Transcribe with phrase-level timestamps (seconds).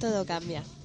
[0.00, 0.79] todo cambia.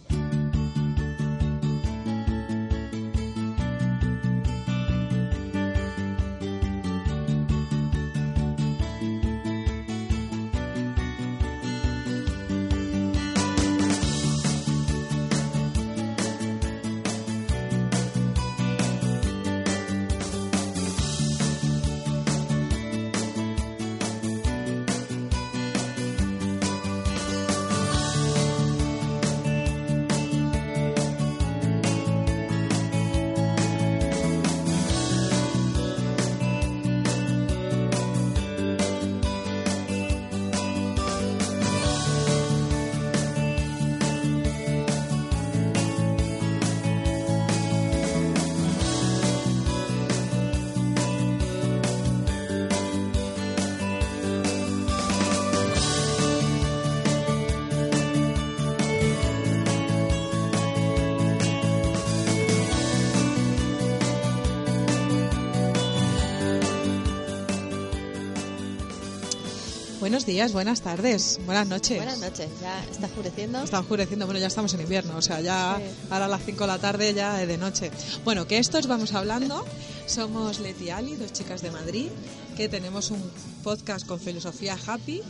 [70.15, 71.97] Buenos días, buenas tardes, buenas noches.
[71.97, 73.61] Buenas noches, ya está oscureciendo.
[73.61, 75.83] Está oscureciendo, bueno, ya estamos en invierno, o sea, ya Sí.
[76.09, 77.91] ahora a las 5 de la tarde ya es de noche.
[78.23, 79.65] Bueno, que esto os vamos hablando.
[80.07, 82.07] Somos Leti Ali, dos chicas de Madrid,
[82.55, 83.21] que tenemos un
[83.61, 85.21] podcast con filosofía happy,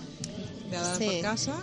[0.70, 1.06] de hablar Sí.
[1.06, 1.56] por casa,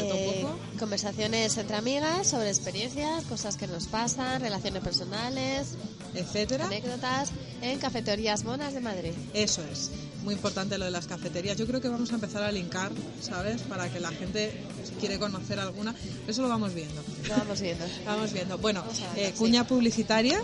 [0.00, 0.44] Eh,
[0.78, 5.70] conversaciones entre amigas sobre experiencias, cosas que nos pasan, relaciones personales,
[6.14, 6.66] etcétera.
[6.66, 7.30] anécdotas
[7.62, 9.12] en cafeterías monas de Madrid.
[9.34, 9.90] Eso es.
[10.24, 11.56] Muy importante lo de las cafeterías.
[11.56, 12.90] Yo creo que vamos a empezar a linkar,
[13.22, 13.62] ¿sabes?
[13.62, 14.52] Para que la gente,
[14.86, 15.94] si quiere conocer alguna,
[16.26, 17.02] eso lo vamos viendo.
[17.28, 17.84] Lo vamos viendo.
[18.04, 18.58] Vamos viendo.
[18.58, 18.82] Bueno,
[19.14, 19.38] ver, eh, sí.
[19.38, 20.40] cuña publicitaria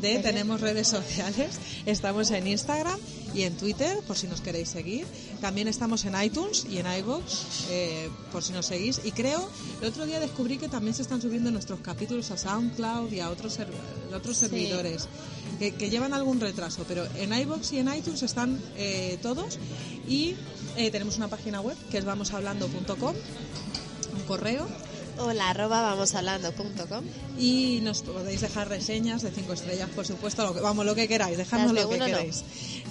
[0.00, 1.58] de tenemos redes sociales.
[1.86, 2.98] Estamos en Instagram
[3.34, 5.06] y en Twitter, por si nos queréis seguir.
[5.40, 7.22] También estamos en iTunes y en iVoox,
[7.70, 9.00] eh, por si nos seguís.
[9.04, 9.48] Y creo,
[9.82, 13.28] el otro día descubrí que también se están subiendo nuestros capítulos a SoundCloud y a
[13.30, 14.46] otros, serv- otros Sí.
[14.46, 15.06] servidores
[15.60, 16.84] que, llevan algún retraso.
[16.88, 19.58] Pero en iVoox y en iTunes están eh, todos.
[20.08, 20.34] Y
[20.76, 23.14] eh, tenemos una página web que es vamoshablando.com,
[24.14, 24.66] un correo
[25.22, 27.04] Hola, arroba vamoshablando.com.
[27.38, 31.06] y nos podéis dejar reseñas de cinco estrellas, por supuesto, lo que, vamos, lo que
[31.08, 32.06] queráis, dejadnos de lo que no.
[32.06, 32.42] queráis.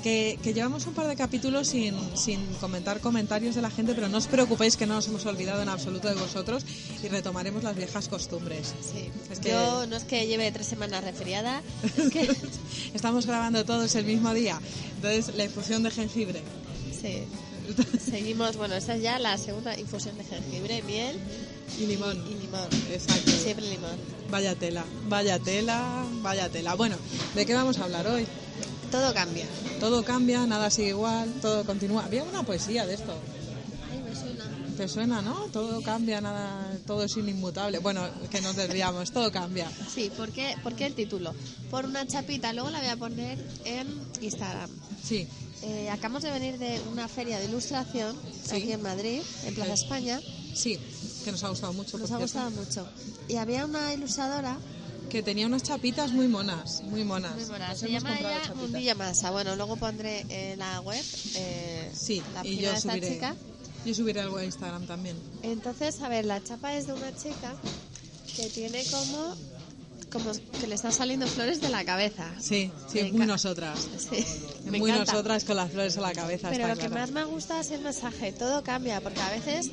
[0.04, 4.08] Que, que llevamos un par de capítulos sin, sin comentar comentarios de la gente, pero
[4.10, 6.64] no os preocupéis que no nos hemos olvidado en absoluto de vosotros
[7.04, 8.74] y retomaremos las viejas costumbres.
[8.82, 9.10] Sí.
[9.32, 11.62] Es que- Yo no es que lleve tres semanas resfriada,
[11.98, 12.30] es que
[12.94, 14.60] Estamos grabando todos el mismo día,
[14.96, 16.42] entonces la infusión de jengibre.
[17.02, 17.24] sí.
[18.10, 21.20] Seguimos, bueno, esta es ya la segunda infusión de jengibre, miel
[21.78, 22.18] Y limón.
[22.30, 22.68] y limón.
[22.92, 23.32] Exacto.
[23.32, 23.98] Siempre limón.
[24.30, 26.76] Vaya tela, vaya tela, vaya tela.
[26.76, 26.96] Bueno,
[27.36, 28.26] ¿de qué vamos a hablar hoy?
[28.92, 29.46] Todo cambia.
[29.80, 32.06] Todo cambia, nada sigue igual, todo continúa.
[32.06, 33.14] Había una poesía de esto.
[33.92, 34.46] Ay, me suena.
[34.78, 35.34] Te suena, ¿no?
[35.52, 37.80] Todo cambia, nada, todo es inmutable.
[37.80, 39.70] Bueno, que nos desviamos, todo cambia.
[39.94, 41.34] Sí, ¿por qué, ¿por qué el título?
[41.70, 43.88] Por una chapita, luego la voy a poner en
[44.22, 44.70] Instagram.
[45.04, 45.28] Sí,
[45.62, 48.16] Eh, acabamos de venir de una feria de ilustración
[48.46, 48.56] Sí.
[48.56, 49.84] aquí en Madrid, en Plaza Sí.
[49.84, 50.22] España.
[50.56, 50.80] sí,
[51.30, 51.98] que nos ha gustado mucho.
[51.98, 52.24] Nos ha cierto.
[52.24, 52.88] gustado mucho.
[53.28, 54.58] Y había una ilustradora
[55.10, 57.34] Que tenía unas chapitas muy monas, muy monas.
[57.48, 58.54] muy Nos se llama ella.
[58.56, 59.32] Mundilla Masa.
[59.32, 61.04] Bueno, luego pondré en la web
[61.36, 63.36] eh, Sí, la y yo de esta subiré, chica.
[63.86, 65.16] yo subiré algo a Instagram también.
[65.42, 67.56] Entonces, a ver, la chapa es de una chica
[68.36, 69.36] que tiene como
[70.12, 72.32] como que le están saliendo flores de la cabeza.
[72.42, 73.88] Sí, sí, Me muy nosotras.
[74.10, 74.26] Sí,
[74.66, 75.12] muy encanta.
[75.12, 76.50] nosotras con las flores en la cabeza.
[76.50, 78.32] Pero lo que más me gusta es el mensaje.
[78.32, 79.70] Todo cambia, porque a veces,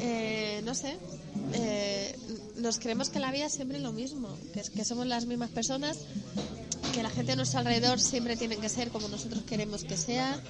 [0.00, 0.96] eh, no sé,
[1.52, 2.16] eh,
[2.56, 5.50] nos creemos que la vida es siempre lo mismo, que, es- que somos las mismas
[5.50, 5.98] personas,
[6.94, 10.40] que la gente a nuestro alrededor siempre tiene que ser como nosotros queremos que sea.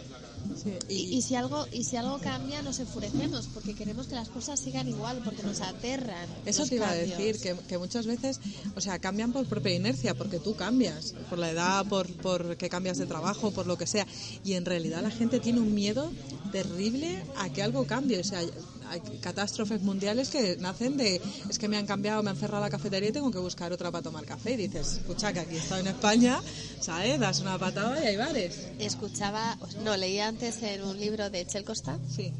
[0.62, 4.28] Sí, Y, y si algo y si algo cambia, nos enfurecemos, porque queremos que las
[4.28, 6.28] cosas sigan igual, porque nos aterran.
[6.44, 8.40] Eso te iba a decir, que, que muchas veces,
[8.76, 12.68] o sea, cambian por propia inercia, porque tú cambias, por la edad, por, por que
[12.68, 14.06] cambias de trabajo, por lo que sea.
[14.44, 16.12] Y en realidad la gente tiene un miedo
[16.52, 18.18] terrible a que algo cambie.
[18.20, 18.42] O sea,
[18.88, 22.70] hay catástrofes mundiales que nacen de, es que me han cambiado, me han cerrado la
[22.70, 24.52] cafetería y tengo que buscar otra para tomar café.
[24.52, 26.40] Y dices, escucha, que aquí estoy en España,
[26.80, 27.18] ¿sabes?
[27.20, 28.68] Das una patada y hay bares.
[28.78, 32.32] Escuchaba, no, leía antes en un libro de Chel Costa, Sí,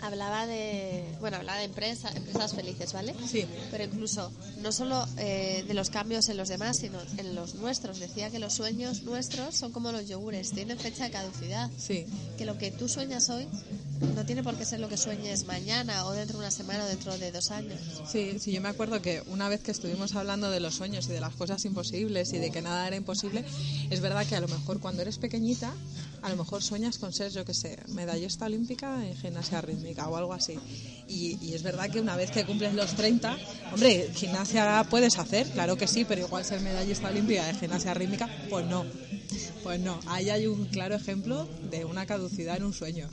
[0.00, 3.14] hablaba de, bueno, hablaba de empresa, empresas felices, ¿vale?
[3.30, 7.54] sí, Pero incluso, no solo eh, de los cambios en los demás, sino en los
[7.54, 8.00] nuestros.
[8.00, 11.70] Decía que los sueños nuestros son como los yogures, tienen fecha de caducidad.
[11.76, 12.04] sí.
[12.36, 13.46] Que lo que tú sueñas hoy
[14.14, 16.88] no tiene por qué ser lo que sueñes mañana o dentro de una semana o
[16.88, 17.80] dentro de dos años.
[18.10, 21.12] Sí, sí, yo me acuerdo que una vez que estuvimos hablando de los sueños y
[21.12, 23.44] de las cosas imposibles y de que nada era imposible,
[23.90, 25.72] es verdad que a lo mejor cuando eres pequeñita,
[26.22, 30.16] a lo mejor sueñas con ser, yo qué sé, medallista olímpica en gimnasia rítmica o
[30.16, 30.58] algo así.
[31.08, 33.36] Y, y es verdad que una vez que cumples los 30,
[33.72, 38.28] hombre, gimnasia puedes hacer, claro que sí, pero igual ser medallista olímpica en gimnasia rítmica,
[38.48, 38.84] pues no.
[39.62, 43.08] Pues no, ahí hay un claro ejemplo de una caducidad en un sueño.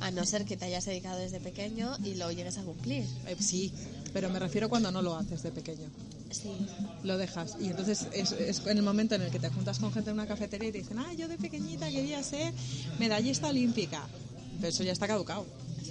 [0.00, 3.04] A no ser que te hayas dedicado desde pequeño y lo llegues a cumplir.
[3.26, 3.72] Eh, sí,
[4.12, 5.88] pero me refiero cuando no lo haces de pequeño.
[6.30, 6.50] Sí.
[7.02, 7.56] Lo dejas.
[7.60, 10.14] Y entonces es, es en el momento en el que te juntas con gente en
[10.14, 12.52] una cafetería y te dicen, ah, yo de pequeñita quería ser
[12.98, 14.06] medallista olímpica.
[14.56, 15.46] Pero eso ya está caducado.
[15.82, 15.90] sí.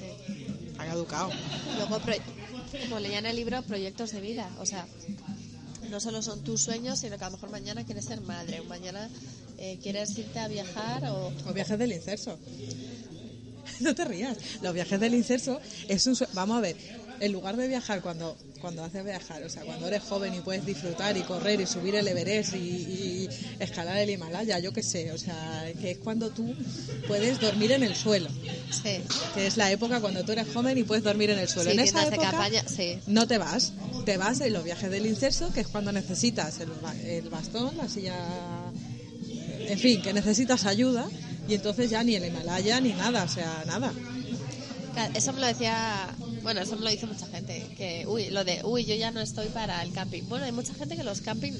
[0.71, 1.29] Está caducado.
[1.75, 1.99] Luego,
[2.83, 4.49] como leía en el libro, proyectos de vida.
[4.59, 4.87] O sea,
[5.89, 8.63] no solo son tus sueños, sino que a lo mejor mañana quieres ser madre, o
[8.65, 9.09] mañana
[9.57, 12.37] eh, quieres irte a viajar, o Los viajes del incerso.
[13.89, 14.37] No te rías.
[14.61, 16.17] Los viajes del incerso es un...
[16.33, 16.75] Vamos a ver,
[17.19, 20.65] en lugar de viajar cuando, cuando haces viajar, o sea, cuando eres joven y puedes
[20.65, 23.29] disfrutar y correr y subir el Everest y, y
[23.59, 26.53] escalar el Himalaya, yo qué sé, o sea, que es cuando tú
[27.07, 28.29] puedes dormir en el suelo,
[28.71, 29.01] sí,
[29.33, 31.71] que es la época cuando tú eres joven y puedes dormir en el suelo.
[31.71, 32.99] Sí, en esa época campaña, sí.
[33.07, 33.73] no te vas,
[34.05, 36.69] te vas en los viajes del incerso, que es cuando necesitas el,
[37.05, 38.15] el bastón, la silla,
[39.59, 41.07] en fin, que necesitas ayuda
[41.49, 43.91] y entonces ya ni el Himalaya ni nada, o sea, nada.
[45.13, 46.09] Eso me lo decía,
[46.43, 49.21] bueno, eso me lo dice mucha gente, que, uy, lo de, uy, yo ya no
[49.21, 50.23] estoy para el camping.
[50.27, 51.53] Bueno, hay mucha gente que los camping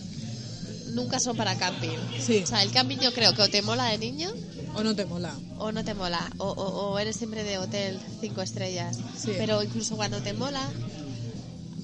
[0.93, 1.97] nunca son para camping.
[2.21, 2.41] Sí.
[2.43, 4.29] O sea, el camping yo creo que o te mola de niño
[4.75, 5.33] O no te mola.
[5.57, 8.97] o no te mola, o, o- o eres siempre de hotel cinco estrellas.
[9.17, 9.31] Sí.
[9.37, 10.67] Pero incluso cuando te mola,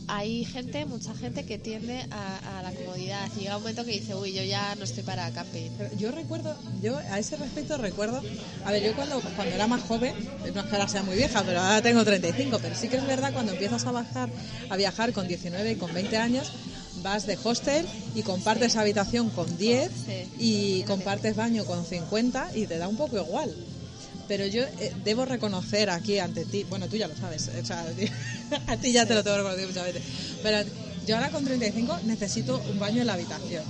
[0.07, 3.30] hay gente, mucha gente que tiende a, a la comodidad.
[3.36, 5.69] Y llega un momento que dice, uy, yo ya no estoy para camping.
[5.98, 8.22] Yo recuerdo, yo a ese respecto recuerdo,
[8.66, 10.13] a ver, yo cuando, cuando era más joven,
[10.54, 13.06] no es que ahora sea muy vieja, pero ahora tengo 35, pero sí que es
[13.07, 14.30] verdad cuando empiezas a bajar,
[14.69, 16.52] a viajar con 19 y con 20 años,
[17.04, 17.86] vas de hostel
[18.16, 20.24] y compartes habitación con 10 Sí.
[20.40, 23.54] y compartes baño con 50 y te da un poco igual.
[24.27, 27.86] Pero yo eh, debo reconocer aquí ante ti, bueno, tú ya lo sabes, o sea,
[28.68, 30.01] a ti ya te lo tengo reconocido muchas veces,
[30.42, 30.68] pero
[31.06, 33.63] yo ahora con 35 necesito un baño en la habitación.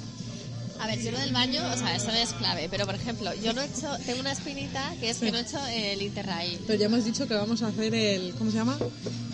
[0.79, 2.67] A ver, yo lo del baño, o sea, eso es clave.
[2.69, 5.41] Pero, por ejemplo, yo no he hecho, tengo una espinita que es que no he
[5.41, 6.59] hecho el Interrail.
[6.67, 8.33] Pero ya hemos dicho que vamos a hacer el.
[8.35, 8.77] ¿Cómo se llama?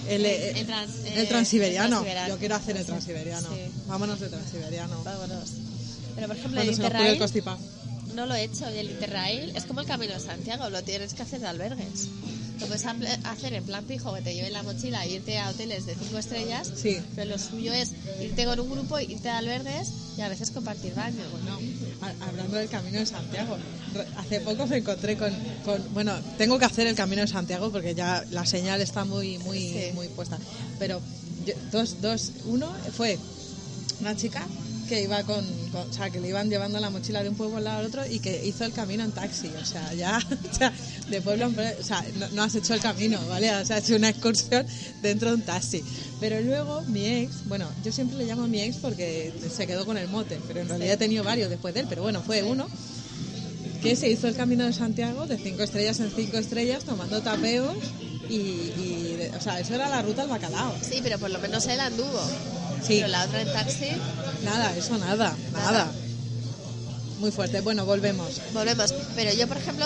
[0.07, 1.85] El, eh, El trans- el eh, transiberiano.
[1.87, 2.29] el transiberiano.
[2.35, 3.49] Yo quiero hacer el transiberiano.
[3.49, 3.71] Sí.
[3.87, 5.03] Vámonos de transiberiano.
[5.03, 5.49] Vámonos.
[6.15, 7.17] Pero, por ejemplo, el Cuando el Interrail.
[8.15, 8.69] No lo he hecho.
[8.73, 12.07] Y el Interrail es como el Camino de Santiago, lo tienes que hacer de albergues.
[12.59, 15.87] Lo puedes hacer en plan pijo, que te lleven la mochila e irte a hoteles
[15.87, 16.71] de cinco estrellas.
[16.79, 16.99] Sí.
[17.15, 17.91] Pero lo suyo es
[18.21, 21.23] irte con un grupo, irte a albergues y a veces compartir baño.
[21.31, 21.57] Bueno,
[22.21, 23.57] hablando del Camino de Santiago,
[24.15, 25.33] hace poco me encontré con,
[25.65, 29.39] con- Bueno, tengo que hacer el Camino de Santiago porque ya la señal está muy
[29.39, 29.91] muy Sí.
[29.95, 30.37] muy puesta.
[30.77, 31.01] Pero
[31.47, 33.17] yo- dos, dos, uno fue
[34.01, 34.45] una chica
[34.91, 37.55] que iba con, con- O sea, que le iban llevando la mochila de un pueblo
[37.57, 39.49] al lado al otro y que hizo el camino en taxi.
[39.61, 40.19] O sea, ya.
[40.51, 40.73] O sea,
[41.09, 41.71] de pueblo en pueblo.
[41.79, 43.49] O sea, no, no has hecho el camino, ¿vale?
[43.55, 44.65] O sea, has hecho una excursión
[45.01, 45.81] dentro de un taxi.
[46.19, 47.45] Pero luego mi ex.
[47.45, 50.39] Bueno, yo siempre le llamo a mi ex porque se quedó con el mote.
[50.45, 51.85] Pero en realidad he tenido varios después de él.
[51.87, 52.67] Pero bueno, fue uno
[53.81, 57.75] que se hizo el camino de Santiago de cinco estrellas en cinco estrellas tomando tapeos
[58.29, 61.65] y, y o sea eso era la ruta al bacalao Sí, pero por lo menos
[61.65, 62.21] él anduvo.
[62.85, 62.95] Sí.
[62.95, 63.89] Pero la otra en taxi,
[64.43, 65.91] nada eso nada nada, Nada.
[67.19, 68.93] muy fuerte bueno volvemos volvemos.
[69.15, 69.85] Pero yo, por ejemplo,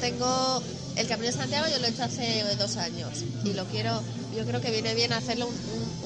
[0.00, 0.62] tengo
[0.96, 3.10] el Camino de Santiago, yo lo he hecho hace dos años.
[3.44, 4.00] Y lo quiero,
[4.36, 5.54] yo creo que viene bien hacerlo un-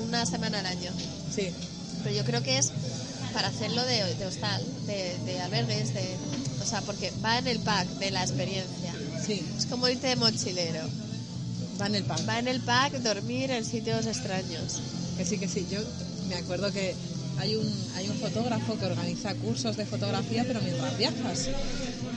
[0.03, 0.91] un- una semana al año.
[1.35, 1.51] sí
[2.03, 2.71] Pero yo creo que es
[3.33, 6.17] para hacerlo de, de hostal, de, de albergues, de,
[6.63, 8.93] o sea, porque va en el pack de la experiencia.
[9.25, 10.81] sí Es como irte de mochilero.
[11.81, 14.81] va en el pan Va en el pack dormir en sitios extraños.
[15.17, 15.81] que sí que sí yo
[16.35, 16.95] me acuerdo que
[17.39, 21.49] hay un hay un fotógrafo que organiza cursos de fotografía pero mientras viajas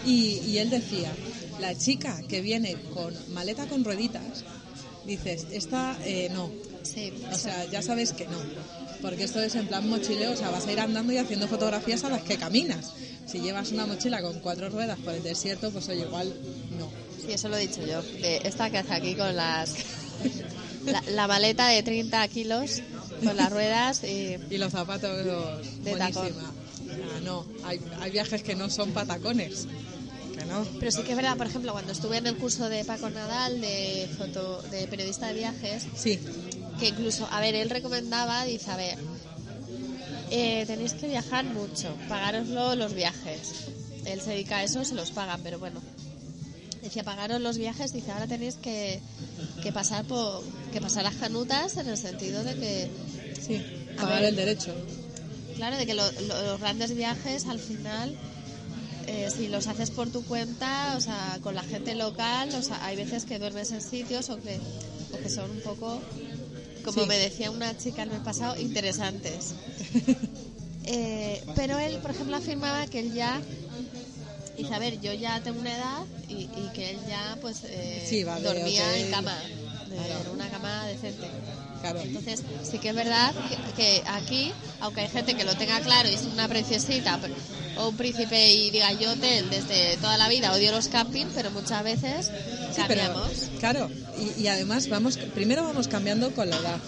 [0.05, 1.11] y, y él decía
[1.59, 4.43] la chica que viene con maleta con rueditas
[5.05, 6.51] dices esta eh, no
[6.87, 8.37] Sí, O sea, ya sabes que no.
[9.01, 12.03] Porque esto es en plan mochileo, o sea, vas a ir andando y haciendo fotografías
[12.03, 12.93] a las que caminas.
[13.25, 16.33] Si llevas una mochila con cuatro ruedas por el desierto, pues oye, igual
[16.79, 16.89] no.
[17.23, 18.01] sí, eso lo he dicho yo.
[18.01, 19.75] De esta que hace aquí con las.
[20.85, 22.81] La, la maleta de 30 kilos
[23.23, 24.37] con las ruedas y.
[24.49, 25.25] Y los zapatos,
[25.83, 26.29] De tacón.
[26.29, 29.67] Sea, no, hay, hay viajes que no son patacones.
[30.37, 30.65] Que no.
[30.79, 33.59] Pero sí que es verdad, por ejemplo, cuando estuve en el curso de Paco Nadal
[33.59, 36.19] de foto de periodista de viajes, Sí,
[36.79, 38.97] que incluso, a ver, él recomendaba, dice, a ver,
[40.29, 43.65] eh, tenéis que viajar mucho, pagaroslo los viajes.
[44.05, 45.81] Él se dedica a eso, se los pagan, pero bueno.
[46.87, 48.99] Decía, pagaron los viajes, dice, ahora tenéis que,
[49.63, 52.89] que pasar por, que pasar las canutas en el sentido de que,
[53.45, 53.61] Sí,
[53.95, 54.29] pagar ver.
[54.29, 54.73] el derecho.
[55.55, 58.15] claro, de que lo- lo- los grandes viajes al final,
[59.07, 62.83] eh, si los haces por tu cuenta, o sea, con la gente local, o sea,
[62.85, 64.59] hay veces que duermes en sitios o que,
[65.13, 66.01] o que son un poco,
[66.83, 67.07] como Sí.
[67.07, 69.53] me decía una chica el mes pasado, interesantes.
[70.89, 73.41] Eh, pero él, por ejemplo, afirmaba que él ya
[74.65, 78.23] a ver, yo ya tengo una edad y, y que él ya pues eh, Sí,
[78.23, 79.35] dormía en cama,
[79.89, 80.21] de- Claro.
[80.25, 81.27] en una cama decente.
[81.81, 82.01] Claro.
[82.01, 86.09] Entonces, sí que es verdad que, que aquí, aunque hay gente que lo tenga claro
[86.09, 87.35] y es una preciosita pero-
[87.77, 91.51] o un príncipe y diga yo hotel desde toda la vida, odio los camping, pero
[91.51, 92.25] muchas veces
[92.75, 93.31] Sí, pero, cambiamos.
[93.59, 96.79] claro, y, y además vamos, primero vamos cambiando con la edad.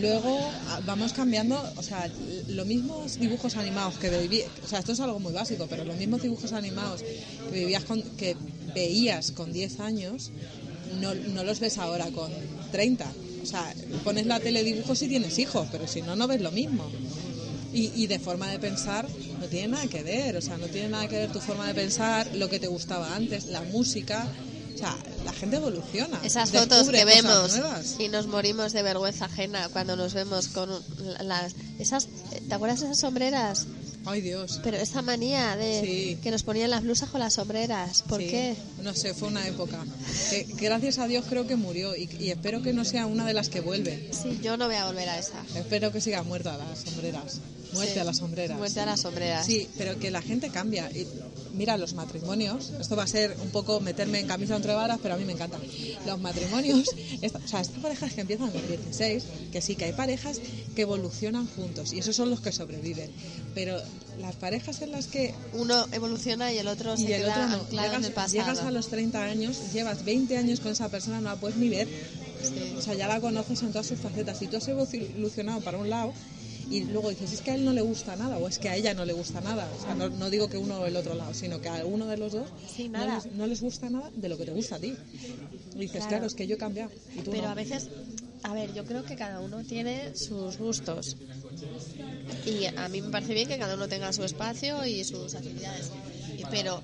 [0.00, 2.10] Luego ah, vamos cambiando, o sea,
[2.48, 5.96] los mismos dibujos animados que viví, o sea, esto es algo muy básico, pero los
[5.96, 7.02] mismos dibujos animados
[7.50, 8.36] que vivías con, que
[8.74, 10.30] veías con 10 años,
[11.00, 12.30] no, no los ves ahora con
[12.70, 13.06] 30.
[13.42, 16.52] O sea, pones la tele dibujos si tienes hijos, pero si no, no ves lo
[16.52, 16.88] mismo.
[17.74, 19.06] Y, y de forma de pensar
[19.40, 21.74] no tiene nada que ver, o sea, no tiene nada que ver tu forma de
[21.74, 24.26] pensar, lo que te gustaba antes, la música.
[24.74, 26.20] O sea, la gente evoluciona.
[26.22, 27.96] Esas fotos que vemos nuevas.
[27.98, 30.70] y nos morimos de vergüenza ajena cuando nos vemos con
[31.20, 32.08] las esas
[32.48, 33.66] ¿te acuerdas de esas sombreras?
[34.04, 34.60] Ay, Dios.
[34.64, 36.18] Pero esa manía de Sí.
[36.22, 38.56] que nos ponían las blusas con las sombreras, ¿por Sí, qué?
[38.82, 39.84] No sé, fue una época.
[40.30, 43.32] Que, gracias a Dios creo que murió y, y espero que no sea una de
[43.34, 44.10] las que vuelve.
[44.12, 45.44] Sí, yo no voy a volver a esa.
[45.54, 47.40] Espero que siga muerta las sombreras.
[47.74, 47.98] Muerte Sí.
[48.00, 48.58] a las sombreras.
[48.58, 49.46] Muerte a las sombreras.
[49.46, 50.90] Sí, pero que la gente cambia.
[50.90, 51.06] Y
[51.54, 55.14] mira, los matrimonios, esto va a ser un poco meterme en camisa entre varas, pero
[55.14, 55.58] a mí me encanta.
[56.06, 56.86] Los matrimonios,
[57.22, 60.38] esta- o sea, estas parejas que empiezan con 16, que sí, que hay parejas
[60.76, 63.10] que evolucionan juntos y esos son los que sobreviven.
[63.54, 63.80] Pero
[64.20, 67.46] las parejas en las que Uno evoluciona y el otro se y el queda otro
[67.48, 68.32] no, anclado en el llegas, pasado.
[68.42, 71.68] llegas a los 30 años, llevas 20 años con esa persona, no la puedes ni
[71.68, 71.88] ver.
[72.42, 72.74] Sí.
[72.76, 74.40] O sea, ya la conoces en todas sus facetas.
[74.42, 76.12] Y tú has evolucionado para un lado
[76.70, 78.76] y luego dices, es que a él no le gusta nada o es que a
[78.76, 79.68] ella no le gusta nada.
[79.78, 82.06] O sea, no, no digo que uno o el otro lado, sino que a uno
[82.06, 84.76] de los dos Sí, no, les, no les gusta nada de lo que te gusta
[84.76, 84.94] a ti.
[85.74, 86.08] Y dices, Claro.
[86.08, 86.90] claro, es que yo he cambiado.
[87.16, 87.48] Y tú Pero no.
[87.50, 87.88] a veces,
[88.42, 91.16] a ver, yo creo que cada uno tiene sus gustos.
[92.46, 95.90] Y a mí me parece bien que cada uno tenga su espacio y sus actividades.
[96.50, 96.82] Pero,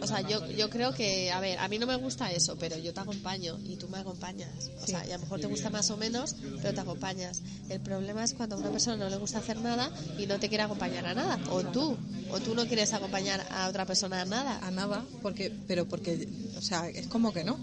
[0.00, 2.76] o sea, yo, yo creo que, a ver, a mí no me gusta eso, pero
[2.76, 4.70] yo te acompaño y tú me acompañas.
[4.82, 7.42] O sea, y a lo mejor te gusta más o menos, pero te acompañas.
[7.68, 10.48] El problema es cuando a una persona no le gusta hacer nada y no te
[10.48, 11.38] quiere acompañar a nada.
[11.50, 11.96] O tú,
[12.30, 14.58] o tú no quieres acompañar a otra persona a nada.
[14.62, 17.58] a nada, porque, pero porque, o sea, es como que no.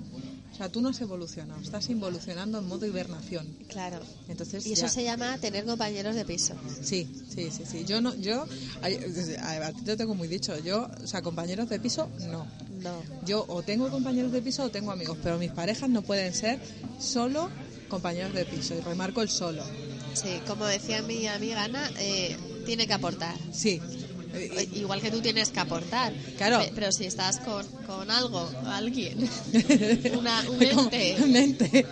[0.59, 3.47] O sea, tú no has evolucionado, estás involucionando en modo hibernación.
[3.69, 4.01] Claro.
[4.27, 6.53] Entonces, Y eso ya- se llama tener compañeros de piso.
[6.83, 7.85] Sí, sí, sí, sí.
[7.85, 8.45] Yo no, yo,
[8.81, 8.87] a,
[9.67, 12.45] a ti te tengo muy dicho, yo, o sea, compañeros de piso, no.
[12.81, 13.01] No.
[13.25, 16.59] Yo o tengo compañeros de piso o tengo amigos, pero mis parejas no pueden ser
[16.99, 17.49] solo
[17.87, 18.75] compañeros de piso.
[18.75, 19.63] Y remarco el solo.
[20.13, 22.35] Sí, como decía mi amiga Ana, eh,
[22.65, 23.37] tiene que aportar.
[23.53, 23.79] Sí.
[24.33, 26.13] Eh, Igual que tú tienes que aportar.
[26.37, 26.59] Claro.
[26.59, 29.29] Pe- Pero si estás con, con algo, alguien,
[30.17, 31.85] una, un ente, mente.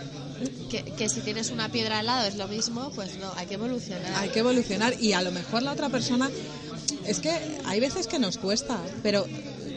[0.70, 3.54] que, que si tienes una piedra al lado es lo mismo, pues no, hay que
[3.54, 4.12] evolucionar.
[4.16, 6.30] Hay que evolucionar y a lo mejor la otra persona
[7.06, 7.30] es que
[7.64, 9.26] hay veces que nos cuesta, pero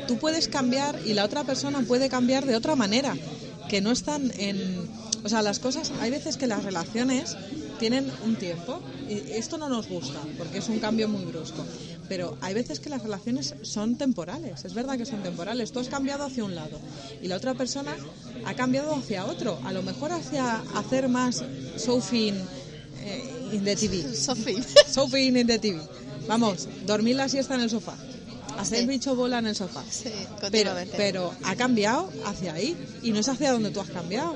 [0.08, 3.16] tú puedes cambiar y la otra persona puede cambiar de otra manera,
[3.70, 4.88] que no están en,
[5.24, 7.36] o sea, las cosas, hay veces que las relaciones
[7.82, 11.66] tienen un tiempo y esto no nos gusta porque es un cambio muy brusco,
[12.08, 15.88] pero hay veces que las relaciones son temporales, es verdad que son temporales, tú has
[15.90, 16.80] cambiado hacia un lado
[17.24, 17.96] y la otra persona
[18.46, 21.44] ha cambiado hacia otro, a lo mejor hacia hacer más
[21.76, 22.36] surfing
[23.04, 24.16] eh, in the TV.
[24.16, 24.64] Sofía.
[24.88, 25.82] Sophie in the TV.
[26.28, 27.96] Vamos, dormir la siesta en el sofá.
[28.60, 28.86] Hacer Sí.
[28.86, 29.84] bicho bola en el sofá.
[29.90, 30.12] Sí,
[30.52, 34.36] Pero, pero ha cambiado hacia ahí y no es hacia donde tú has cambiado.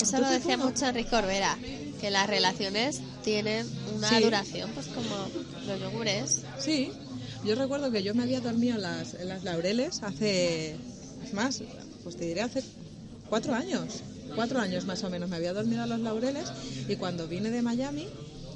[0.00, 0.70] Eso lo entonces, decía bueno.
[0.70, 1.58] mucho Enrique Corbera,
[2.00, 4.22] que las relaciones tienen una Sí.
[4.22, 5.28] duración, pues como
[5.66, 6.42] los yogures.
[6.58, 6.90] Sí,
[7.44, 10.76] yo recuerdo que yo me había dormido en las, en las laureles hace,
[11.24, 11.62] es más,
[12.02, 12.62] pues te diré hace
[13.28, 14.02] cuatro años.
[14.34, 16.44] Cuatro años más o menos me había dormido en los laureles
[16.88, 18.06] y cuando vine de Miami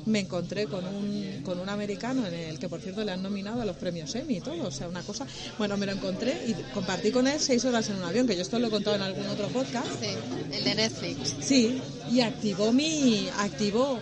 [0.06, 3.62] me encontré con un, con un americano en el que por cierto le han nominado
[3.62, 5.26] a los premios Emmy y todo, o sea, una cosa,
[5.58, 8.42] bueno, me lo encontré y compartí con él seis horas en un avión, que yo
[8.42, 10.08] esto lo he contado en algún otro podcast, Sí,
[10.52, 11.34] el de Netflix.
[11.40, 11.80] Sí,
[12.10, 13.98] y activó mi activó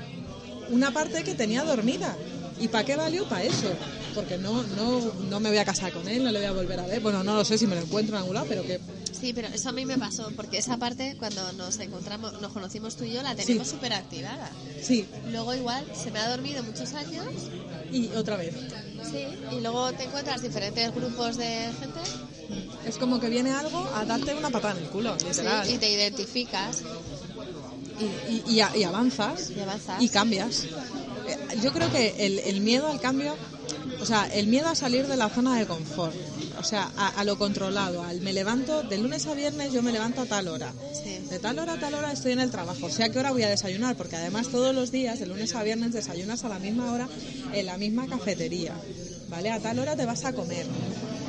[0.71, 2.17] una parte que tenía dormida.
[2.61, 3.29] ¿Y para qué valió?
[3.29, 3.69] Para eso.
[4.15, 6.81] Porque no, no, no me voy a casar con él, no le voy a volver
[6.81, 7.01] a ver.
[7.01, 8.79] Bueno, no lo sé si me lo encuentro en algún lado, pero que
[9.23, 12.97] Sí, pero eso a mí me pasó, porque esa parte, cuando nos encontramos, nos conocimos
[12.97, 13.75] tú y yo, la tenemos Sí.
[13.75, 14.51] súper activada.
[14.83, 15.07] sí.
[15.31, 17.27] Luego igual se me ha dormido muchos años,
[17.93, 18.53] Y otra vez.
[19.09, 19.25] sí,
[19.57, 22.01] y luego te encuentras diferentes grupos de gente
[22.85, 25.65] Es como que viene algo a darte una patada en el culo, literal.
[25.69, 26.83] Sí, y te identificas
[28.01, 30.03] y, y- y a- y avanzas y avanzas.
[30.03, 30.65] y cambias.
[30.65, 33.37] Eh, Yo creo que el, el miedo al cambio,
[34.01, 36.13] o sea, el miedo a salir de la zona de confort,
[36.63, 39.91] o sea, a, a lo controlado, al me levanto de lunes a viernes, yo me
[39.91, 40.73] levanto a tal hora.
[40.95, 41.19] Sí.
[41.29, 42.87] De tal hora a tal hora estoy en el trabajo.
[42.87, 43.97] O sea, ¿qué hora voy a desayunar?
[43.97, 47.09] Porque además todos los días, de lunes a viernes, desayunas a la misma hora
[47.53, 48.75] en la misma cafetería.
[49.29, 49.51] ¿Vale?
[49.51, 50.67] A tal hora te vas a comer.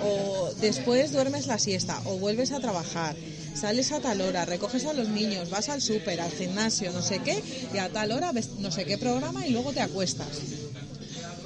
[0.06, 2.00] O después duermes la siesta.
[2.06, 3.16] O vuelves a trabajar.
[3.56, 7.20] Sales a tal hora, recoges a los niños, vas al súper, al gimnasio, no sé
[7.20, 7.42] qué.
[7.74, 10.28] Y a tal hora ves no sé qué programa y luego te acuestas.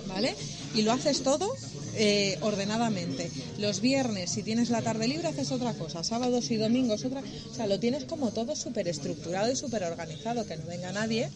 [0.07, 0.35] ¿Vale?
[0.75, 1.53] Y lo haces todo
[1.95, 3.31] eh, ordenadamente.
[3.57, 6.03] Los viernes, si tienes la tarde libre, haces otra cosa.
[6.03, 7.21] Sábados y domingos, otra.
[7.51, 10.45] O sea, lo tienes como todo súper estructurado y súper organizado.
[10.45, 11.29] Que no venga nadie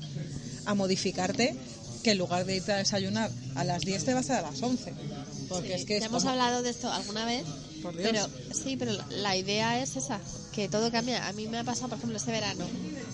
[0.66, 1.56] a modificarte
[2.04, 4.94] que en lugar de irte a desayunar a las 10 te vas a las 11.
[5.50, 7.44] Porque Sí, es que es ya hemos como- hablado de esto alguna vez,
[7.82, 8.10] Por Dios.
[8.12, 10.20] pero sí, pero la- la idea es esa,
[10.54, 11.28] que todo cambia.
[11.28, 12.66] A mí me ha pasado, por ejemplo, este verano,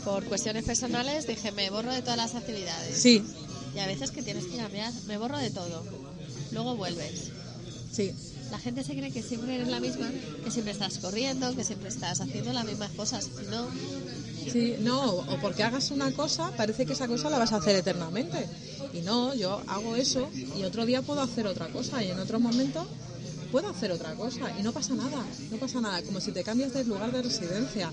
[0.04, 2.98] por cuestiones personales, dije, me borro de todas las actividades.
[3.02, 3.24] Sí,
[3.76, 5.84] Y a veces que tienes que cambiar, me borro de todo.
[6.52, 7.30] Luego vuelves.
[7.94, 8.12] sí.
[8.52, 10.10] La gente se cree que siempre eres la misma,
[10.44, 13.30] que siempre estás corriendo, que siempre estás haciendo las mismas cosas.
[13.50, 13.68] No,
[14.52, 17.76] Sí, no, o porque hagas una cosa, parece que esa cosa la vas a hacer
[17.76, 18.48] eternamente.
[18.94, 22.40] Y no, yo hago eso y otro día puedo hacer otra cosa y en otro
[22.40, 22.88] momento
[23.52, 26.74] puedo hacer otra cosa y no pasa nada, no pasa nada, como si te cambias
[26.74, 27.92] de lugar de residencia,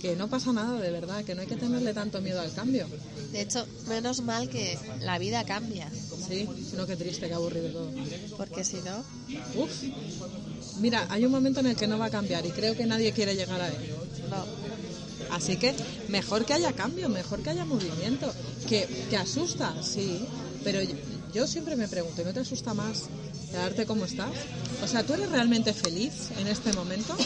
[0.00, 2.86] que no pasa nada de verdad, que no hay que tenerle tanto miedo al cambio.
[3.32, 5.88] de hecho, menos mal que la vida cambia,
[6.28, 7.90] Sí, sino que triste, que aburrido todo.
[8.36, 9.04] porque si no,
[9.60, 9.70] Uf.
[10.80, 13.12] Mira, hay un momento en el que no va a cambiar y creo que nadie
[13.12, 13.74] quiere llegar a él.
[14.30, 14.44] no.
[15.30, 15.74] Así que
[16.08, 18.32] mejor que haya cambio, mejor que haya movimiento.
[18.68, 20.24] Que, que asusta, sí,
[20.64, 20.94] pero yo,
[21.34, 23.04] yo siempre me pregunto, ¿y no te asusta más
[23.52, 24.30] quedarte como estás?
[24.82, 27.16] O sea, ¿tú eres realmente feliz en este momento?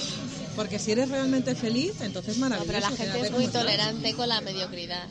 [0.54, 2.72] Porque si eres realmente feliz, entonces No, maravilloso.
[2.72, 3.62] pero la gente es muy estás.
[3.62, 5.06] tolerante con la mediocridad.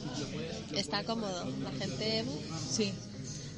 [0.76, 1.46] Está cómodo.
[1.64, 2.26] La gente,
[2.72, 2.92] Sí,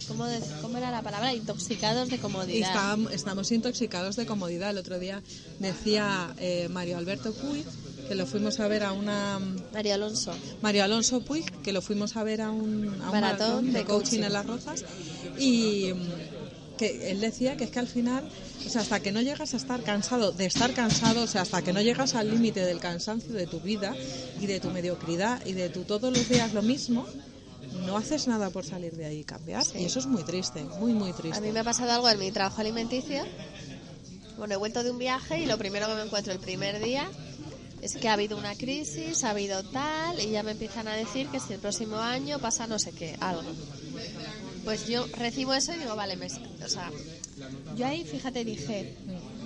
[0.07, 1.33] ¿cómo, de- cómo era la palabra?
[1.33, 2.73] Intoxicados de comodidad.
[2.73, 4.69] estam- estamos intoxicados de comodidad.
[4.71, 5.21] El otro día
[5.59, 7.65] decía eh, Mario Alberto Puig
[8.07, 9.37] que lo fuimos a ver a una
[9.73, 10.33] María Alonso.
[10.61, 14.03] Mario Alonso Puig, que lo fuimos a ver a un, a un Maratón de coaching
[14.19, 14.23] coaching.
[14.23, 14.85] en Las Rozas,
[15.37, 15.91] y
[16.77, 18.29] que él decía que es que al final,
[18.65, 21.61] o sea, hasta que no llegas a estar cansado, de estar cansado, o sea, hasta
[21.61, 23.95] que no llegas al límite del cansancio de tu vida
[24.39, 27.05] y de tu mediocridad y de tu todos los días lo mismo,
[27.85, 29.65] no haces nada por salir de ahí y cambiar.
[29.65, 29.79] Sí.
[29.79, 31.41] Y eso es muy triste, muy, muy A triste.
[31.41, 33.23] mí me ha pasado algo en mi trabajo alimenticio.
[34.37, 37.09] Bueno, he vuelto de un viaje y lo primero que me encuentro el primer día
[37.81, 41.27] es que ha habido una crisis, ha habido tal, y ya me empiezan a decir
[41.27, 43.43] que si el próximo año pasa no sé qué, algo.
[44.63, 46.91] Pues yo recibo eso y digo, vale, me, o sea,
[47.75, 48.95] yo ahí, fíjate, dije,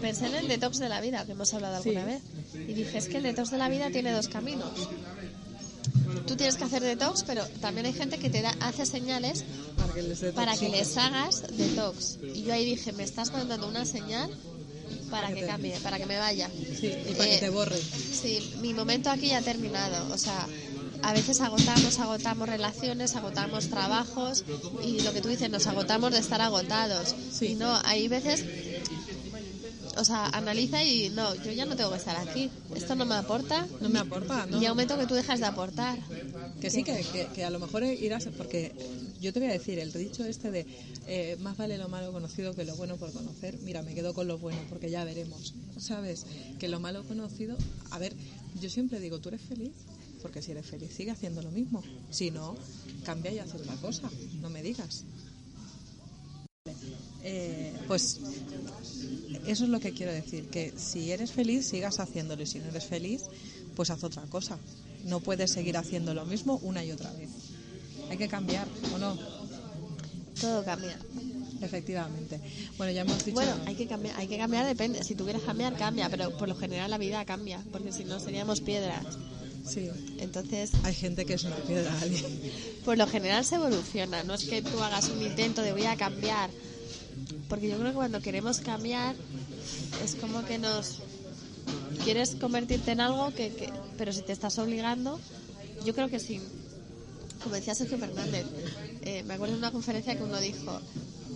[0.02, 2.08] pensé en el detox de la vida, que hemos hablado alguna Sí.
[2.08, 2.21] vez,
[2.67, 4.71] y dije, es que el detox de la vida tiene dos caminos.
[6.28, 9.43] Tú tienes que hacer detox, pero también hay gente que te da, hace señales
[9.78, 12.17] Para que les para que les hagas detox.
[12.34, 14.30] Y yo ahí dije, me estás mandando una señal
[15.10, 16.50] para que cambie, para que me vaya.
[16.80, 17.78] Sí, y para Eh, que te borre.
[17.78, 20.13] Sí, mi momento aquí ya ha terminado.
[20.13, 20.47] O sea,
[21.04, 24.44] a veces agotamos, agotamos relaciones, agotamos trabajos
[24.86, 27.16] y lo que tú dices, nos agotamos de estar agotados.
[27.32, 27.48] Sí.
[27.48, 28.46] Y no, hay veces,
[29.98, 32.50] o sea, analiza y no, yo ya no tengo que estar aquí.
[32.76, 33.68] Esto no me aporta.
[33.82, 34.62] No me aporta, ¿no?
[34.62, 35.98] Y momento que tú dejas de aportar.
[36.62, 38.72] Que sí, que, que- que a lo mejor irás, porque
[39.20, 40.66] yo te voy a decir, el dicho este de
[41.08, 44.28] eh, más vale lo malo conocido que lo bueno por conocer, mira, me quedo con
[44.28, 46.26] lo bueno porque ya veremos, ¿sabes?
[46.60, 47.58] Que lo malo conocido,
[47.90, 48.14] a ver,
[48.62, 49.72] yo siempre digo, ¿tú eres feliz?
[50.21, 51.84] Porque si eres feliz, sigue haciendo lo mismo.
[52.10, 52.55] Si no,
[53.03, 54.10] cambia y haz otra cosa,
[54.41, 55.03] no me digas.
[57.23, 58.19] Eh, pues
[59.45, 62.69] eso es lo que quiero decir, que si eres feliz, sigas haciéndolo y si no
[62.69, 63.23] eres feliz,
[63.75, 64.57] pues haz otra cosa.
[65.05, 67.29] No puedes seguir haciendo lo mismo una y otra vez.
[68.10, 69.17] Hay que cambiar, ¿o no?
[70.39, 70.97] Todo cambia.
[71.62, 72.39] Efectivamente.
[72.77, 73.36] Bueno, ya hemos dicho...
[73.36, 75.03] Bueno, hay que cambiar, hay que cambiar, depende.
[75.03, 78.19] Si tú quieres cambiar, cambia, pero por lo general la vida cambia, porque si no
[78.19, 79.05] seríamos piedras.
[79.65, 82.21] Sí, Entonces, hay gente que es una piedra, Ali.
[82.84, 84.24] por lo general se evoluciona.
[84.24, 86.52] No es que tú hagas un intento de voy a cambiar,
[87.47, 89.15] porque yo creo que cuando queremos cambiar
[90.04, 91.00] es como que nos
[92.04, 95.19] quieres convertirte en algo que, que- pero si te estás obligando,
[95.86, 96.41] yo creo que sí.
[97.43, 98.45] Como decía Sergio Fernández,
[99.02, 100.80] eh, me acuerdo de una conferencia que uno dijo,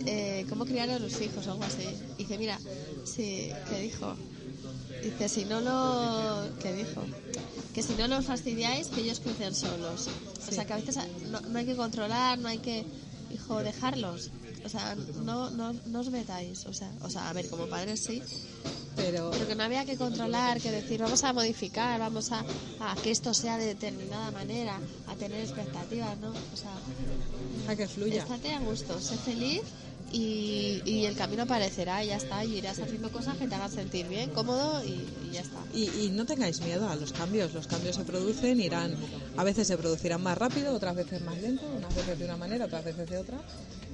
[0.06, 1.82] eh, ¿cómo criar a los hijos o algo así?
[2.16, 2.60] Y dice, mira,
[3.04, 4.16] sí, ¿qué dijo?
[5.02, 6.48] Dice, si no lo...
[6.60, 7.02] ¿Qué dijo?
[7.74, 10.08] Que si no los fastidiáis, que ellos crecen solos.
[10.48, 10.98] O sea, que a veces
[11.30, 12.84] no, no hay que controlar, no hay que...
[13.32, 14.30] Hijo, dejarlos,
[14.64, 16.64] O sea, no, no, no os metáis.
[16.66, 18.22] O sea, o sea, a ver, como padres sí,
[18.94, 22.44] Pero, pero que no había que controlar, que decir, vamos a modificar, vamos a,
[22.80, 26.30] a que esto sea de determinada manera, a tener expectativas, ¿no?
[26.30, 26.72] O sea,
[27.68, 28.22] a que fluya.
[28.22, 29.62] estate a gusto, sé feliz
[30.12, 33.70] y, y el camino aparecerá y ya está, y irás haciendo cosas que te hagan
[33.70, 35.58] sentir bien, cómodo y, y ya está.
[35.74, 37.52] Y, y no tengáis miedo a los cambios.
[37.54, 38.94] Los cambios se producen, irán,
[39.36, 42.66] a veces se producirán más rápido, otras veces más lento, unas veces de una manera,
[42.66, 43.38] otras veces de otra,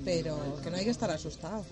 [0.04, 1.64] pero que no hay que estar asustado.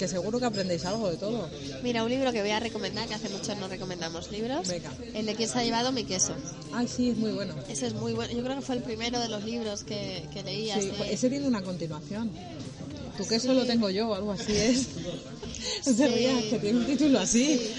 [0.00, 1.48] Que seguro que aprendéis algo de todo.
[1.84, 4.90] Mira, un libro que voy a recomendar, que hace mucho no recomendamos libros, Venga.
[5.14, 6.34] el de quién se ha llevado mi queso.
[6.72, 7.54] Ay, sí, es muy bueno.
[7.68, 10.42] Ese es muy bueno, yo creo que fue el primero de los libros que, que
[10.42, 10.72] leí.
[10.72, 12.32] Sí, ese tiene una continuación.
[13.16, 14.86] Tu queso lo tengo yo, algo así es.
[15.86, 16.14] No te Sí.
[16.14, 17.74] rías, que tiene un título así.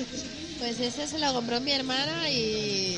[0.60, 2.98] Pues ese se lo compró mi hermana y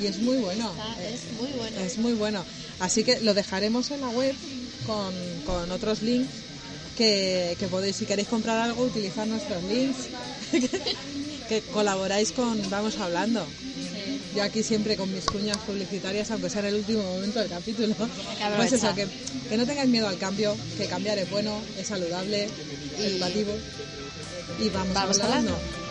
[0.00, 0.70] Y es muy bueno.
[0.70, 1.80] está- es muy bueno.
[1.80, 2.44] Es muy bueno.
[2.78, 4.34] Así que lo dejaremos en la web
[4.86, 6.30] con, con otros links
[6.96, 10.08] que, que podéis, si queréis comprar algo, utilizar nuestros links.
[11.48, 13.46] que colaboráis con Vamos Hablando.
[14.34, 17.94] Yo aquí siempre con mis cuñas publicitarias, aunque sea en el último momento del capítulo.
[18.56, 19.06] Pues eso, que,
[19.48, 22.48] que no tengáis miedo al cambio, que cambiar es bueno, es saludable,
[22.98, 23.52] Y- educativo.
[24.60, 25.52] Y vamos, Vamos hablando.
[25.52, 25.81] hablando.